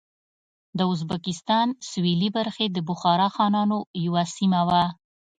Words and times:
د 0.77 0.79
ازبکستان 0.93 1.67
سوېلې 1.89 2.29
برخې 2.37 2.65
د 2.71 2.77
بخارا 2.89 3.27
خانانو 3.35 3.77
یوه 4.05 4.23
سیمه 4.35 4.61
وه. 4.67 4.83